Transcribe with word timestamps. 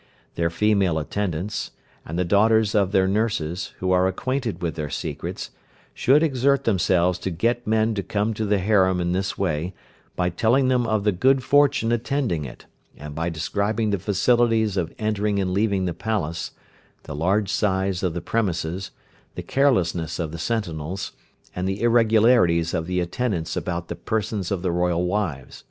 Their 0.33 0.49
female 0.49 0.97
attendants, 0.97 1.69
and 2.07 2.17
the 2.17 2.25
daughters 2.25 2.73
of 2.73 2.91
their 2.91 3.07
nurses, 3.07 3.75
who 3.77 3.91
are 3.91 4.07
acquainted 4.07 4.59
with 4.59 4.73
their 4.73 4.89
secrets, 4.89 5.51
should 5.93 6.23
exert 6.23 6.63
themselves 6.63 7.19
to 7.19 7.29
get 7.29 7.67
men 7.67 7.93
to 7.93 8.01
come 8.01 8.33
to 8.33 8.45
the 8.47 8.57
harem 8.57 8.99
in 8.99 9.11
this 9.11 9.37
way 9.37 9.75
by 10.15 10.31
telling 10.31 10.69
them 10.69 10.87
of 10.87 11.03
the 11.03 11.11
good 11.11 11.43
fortune 11.43 11.91
attending 11.91 12.45
it, 12.45 12.65
and 12.97 13.13
by 13.13 13.29
describing 13.29 13.91
the 13.91 13.99
facilities 13.99 14.75
of 14.75 14.91
entering 14.97 15.39
and 15.39 15.51
leaving 15.53 15.85
the 15.85 15.93
palace, 15.93 16.53
the 17.03 17.13
large 17.15 17.49
size 17.51 18.01
of 18.01 18.15
the 18.15 18.21
premises, 18.21 18.89
the 19.35 19.43
carelessness 19.43 20.17
of 20.17 20.31
the 20.31 20.39
sentinels, 20.39 21.11
and 21.55 21.67
the 21.69 21.79
irregularities 21.79 22.73
of 22.73 22.87
the 22.87 22.99
attendants 22.99 23.55
about 23.55 23.87
the 23.87 23.95
persons 23.95 24.49
of 24.49 24.63
the 24.63 24.71
royal 24.71 25.05
wives. 25.05 25.59